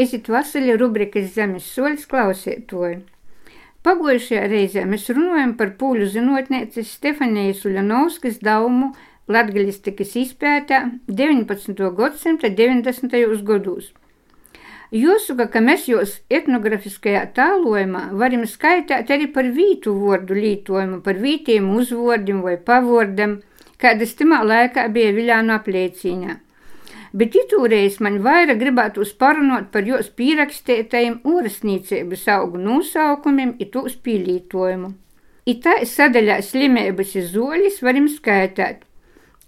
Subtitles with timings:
[0.00, 3.02] Esit Vasili rubrikas Zemes soļas klausētoju.
[3.84, 8.94] Pagojušajā reizē mēs runājam par pūļu zinotnieces Stefanijas Uļanovskas daumu
[9.28, 10.80] latgaļistikas izpētā
[11.20, 11.84] 19.
[12.00, 13.44] gadsimta 90.
[13.52, 13.92] gados.
[14.90, 21.68] Jāsaka, ka mēs jūs etnografiskajā tālojumā varam skaitīt arī par vītu vārdu lietojumu, par vītiem
[21.76, 23.42] uzvārdiem vai pavārdiem,
[23.76, 26.40] kādas timā laikā bija Viljānu apliecīņā.
[27.12, 34.92] Bet itūreiz man vairāk gribētu parunot par jos pierakstētajiem orasnīcības augu nosaukumiem i tūs pielītojumu.
[35.50, 38.84] Itā sadaļā slimības izoļis varam skaitīt,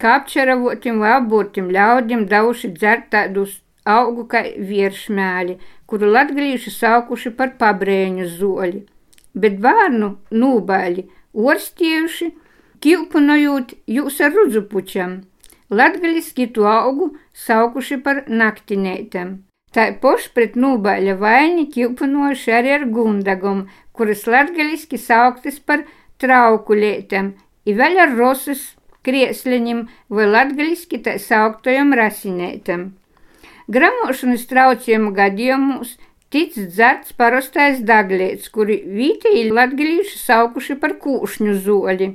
[0.00, 7.54] kā apčaravotiem vai abortiem ļaudiem dauši dzert tādus augu kā virsmēli, kuru latgalīši saukuši par
[7.60, 8.86] pabrēņu zoli,
[9.34, 12.32] bet bērnu nūbaļi orstiejuši,
[12.82, 15.20] kilpunojot jūs ar rudzupučam.
[15.72, 17.14] Latgaliski to augu
[17.46, 19.32] saukuši par naktinētēm.
[19.72, 23.64] Tā poši pret nūbaļa vaini kilpunojuši arī ar gundagom,
[23.96, 25.86] kuras latgaliski sauktas par
[26.20, 27.32] traukulētēm,
[27.64, 28.66] i vēl ar rosas
[29.06, 32.90] kriesliņiem vai latgaliski tā sauktojam rasinētēm.
[33.72, 35.96] Gramošanas traucējumu gadījumos
[36.32, 42.12] tic dzerts parastais daglēts, kuri vītēji latgalīši saukuši par kūšņu zoli.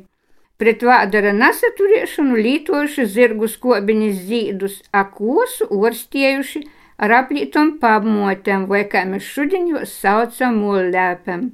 [0.57, 6.63] Pret vādara nesaturēšanu lītojuši zirgu skobiņas zīdus, akosu orstiejuši
[6.97, 11.45] ar aplītom pamotēm, vai kā mēs šodien jūs saucam mollēpēm.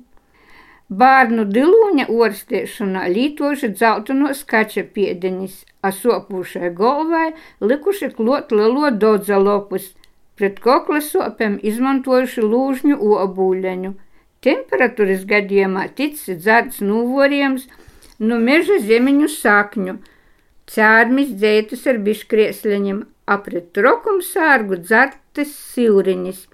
[1.03, 5.59] Bārnu dilūņa orstēšanā lītoši dzeltenos kača piedeņas,
[5.89, 7.27] asopūšai galvai
[7.59, 9.93] likuši klot lielo dodzalopus,
[10.39, 13.95] pret kokla sopēm izmantojuši lūžņu obūļeņu.
[14.43, 17.67] Temperatūras gadījumā ticis dzērts nūvoriems
[18.29, 19.97] no meža zemiņu sakņu,
[20.73, 23.03] cērmis dzētas ar biškriesleņiem,
[23.35, 26.47] apret trokumu sārgu dzertas silriņas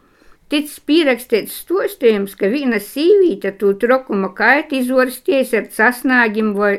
[0.50, 6.74] ticis pierakstīts stostījums, ka viena sīvīte tū trokuma kaiti izorsties ar casnāgim vai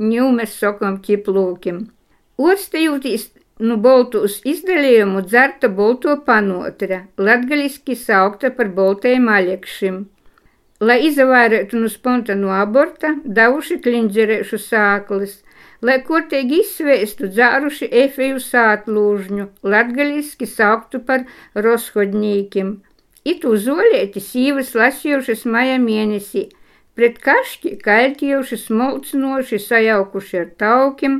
[0.00, 1.84] ņūmes sokam ķiplūkim.
[2.44, 3.28] Orstējūtīs
[3.64, 10.02] nu boltūs izdalījumu dzerta bolto panotra, latgaliski saukta par boltajiem aļekšim.
[10.84, 15.36] Lai izvairētu no spontanu aborta, davuši klindzerēšu sāklis,
[15.80, 21.24] lai kortīgi izsvēstu dzāruši efeju sātlūžņu, latgaliski sauktu par
[21.66, 22.74] roshodņīkim,
[23.24, 26.42] Itu zolēti sīvas lasījušas maija mēnesī,
[26.92, 31.14] pret kašķi kaļķījuši smolcinoši sajaukuši ar taukiem,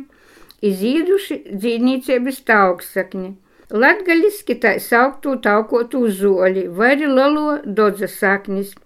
[0.70, 3.30] izīduši dzīvniecības tauksakni.
[3.72, 8.76] Latgaliski tā sauktu taukotū zoli vai arī lalo dodza saknis.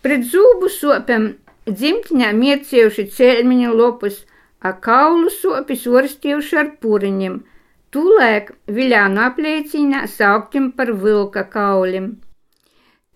[0.00, 1.26] Pret zūbu sopēm
[1.68, 4.22] dzimtņā miecējuši cēlmiņu lopus,
[4.60, 7.36] a kaulu sopis orstījuši ar puriņiem,
[7.92, 12.10] tūlēk viļānu apliecīnā sauktim par vilka kaulim.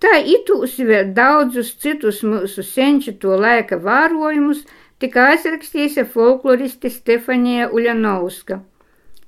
[0.00, 4.64] Tā itūsi vēl daudzus citus mūsu senču to laika vērojumus
[5.00, 8.60] tika aizrakstījis folkloriste Stefanija Uļanovska.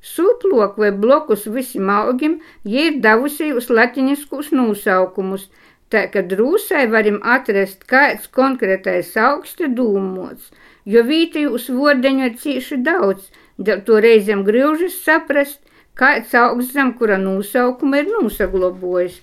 [0.06, 5.48] Sūplok vai blokus visiem augiem, jie ir devusi uz latiniskus nosaukumus,
[5.94, 10.50] tā ka drūsai varam atrast kāds konkrētais augsti dūmots,
[10.94, 15.62] jo vītījus vordeņu ir cīši daudz, dēļ to reizēm grūžas saprast,
[15.94, 19.22] kāds augsts zem kura nosaukuma ir nosaglobojis.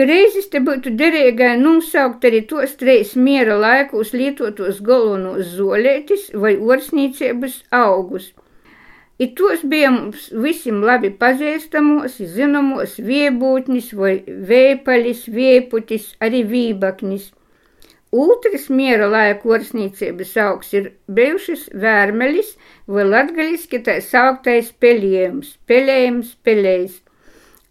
[0.00, 7.58] Reizes te būtu derīgai nosaukt arī tos treis miera laikos lietotos galvenos zolētis vai orsnīcības
[7.76, 8.30] augus.
[9.20, 14.14] I tos bija mums visiem labi pazīstamos, zināmos viebūtnis vai
[14.52, 17.26] vēpalis, vieputis, arī vībaknis.
[18.22, 20.88] Otrs miera laika orsnīcības augs ir
[21.18, 22.54] bijušas vērmelis
[22.94, 26.96] vai latgaliski tā sauktais pelējums, pelējums, pelējs.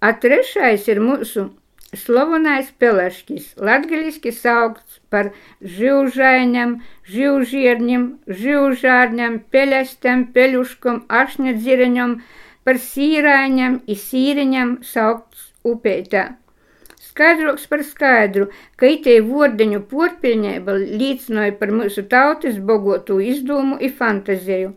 [0.06, 1.50] A trešais ir mūsu
[1.90, 5.32] Slavenais peleškis, latgaliski saukts par
[5.78, 6.76] živžaiņam,
[7.14, 8.04] živžierņam,
[8.42, 12.14] živžārņam, peļestam, peļuškam, ašņadzireņam,
[12.64, 16.28] par sīraiņam, izsīriņam saukts upētā.
[17.08, 24.76] Skaidroks par skaidru, ka itē vordeņu porpiļņēba līdzinoja par mūsu tautas bogotu izdomu i fantaziju.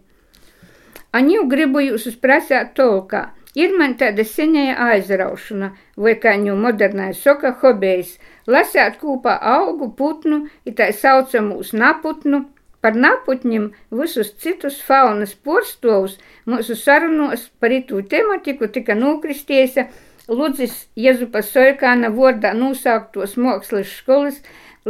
[1.13, 3.27] Aņu gribu jūs prasāt tolkā–
[3.59, 8.15] Ir man tāda senēja aizraušana, vai kā ņu modernai soka hobejs,
[8.49, 12.47] lasēt kopā augu putnu, ir tā saucamūs naputnu,
[12.83, 13.69] par naputņiem
[13.99, 16.17] visus citus faunas porstovus
[16.51, 19.87] mūsu sarunos par itū tematiku tika nokristiesa
[20.29, 24.43] Ludzis Jezupa Soikāna vordā nosāktos mākslas skolas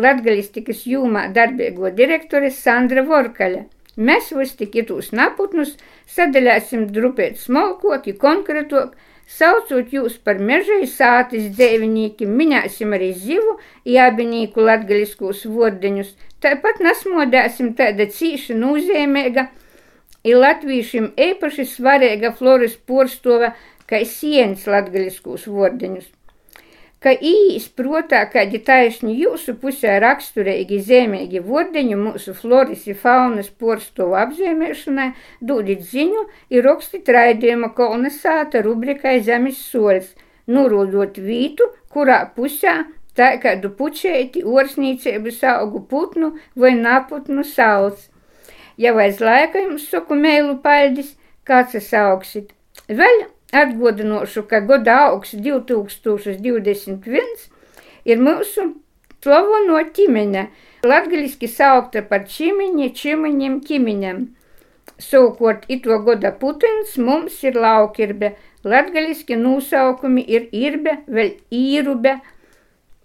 [0.07, 3.65] latgalistikas jūmā darbīgo direktore Sandra Vorkaļa.
[3.97, 5.75] Mēs visi tik itūs naputnus
[6.09, 8.95] sadalēsim drupēt smalkot, ja konkrētok,
[9.33, 13.55] Saucot jūs par mežai sātis dzēvinīki, minēsim arī zivu,
[13.89, 16.11] jābinīku latgaliskos vordeņus,
[16.45, 19.47] tāpat nasmodēsim tāda cīša nozīmīga,
[20.29, 23.55] ir latvīšiem īpaši svarīga floras porstova,
[23.89, 26.11] kā sienas latgaliskos vordeņus
[27.03, 34.17] ka īīs protā kādi taisni jūsu pusē raksturīgi zemīgi vordeņi mūsu floris un faunas porstovu
[34.21, 35.09] apzīmēšanai,
[35.43, 40.15] dūdit ziņu ir rakstīt raidījuma Kolna sāta rubrikai Zemes soļs,
[40.47, 42.79] nurūdot vītu, kurā pusē
[43.19, 47.99] tā kādu pučēti orsnīcības augu putnu vai naputnu sauc.
[48.81, 51.13] Ja aiz laika jums saku mēlu paļdis,
[51.45, 52.55] kāds es augsit.
[52.89, 57.43] Vēl Atgādināšu, ka gada augs 2021
[58.09, 58.63] ir mūsu
[59.23, 60.47] slaveno ķimene,
[60.89, 64.23] latgaliski saukta par ķimiņi, ķimiņiem, ķimiņiem.
[65.03, 68.33] Savukārt, ito gada putins mums ir laukirbe,
[68.65, 72.17] latgaliski nosaukumi ir irbe, vēl īrube,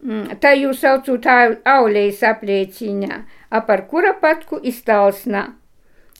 [0.04, 1.28] mm, tā jūs saucot
[1.76, 3.22] aulejas aplieciņā,
[3.60, 5.44] apar kura patku iztalsnā.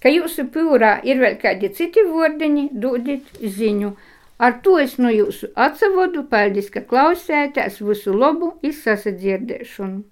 [0.02, 3.96] Ka jūsu pūrā ir vēl kādi citi vordiņi, dodiet ziņu.
[4.46, 10.04] Ar to es no jūsu atsavodu, paldies, ka klausētās visu labu izsasadzirdēšanu.